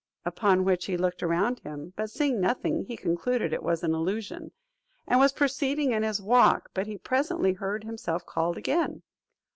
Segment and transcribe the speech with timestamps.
[0.25, 4.51] upon which he looked around him, but seeing nothing, he concluded it was an illusion,
[5.07, 9.03] and was proceeding in his walk; but he presently heard himself called again.